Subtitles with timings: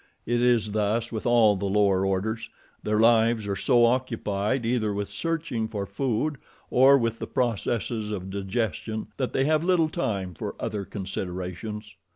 [0.25, 2.49] It is thus with all the lower orders
[2.81, 6.39] their lives are so occupied either with searching for food
[6.71, 11.97] or with the processes of digestion that they have little time for other considerations.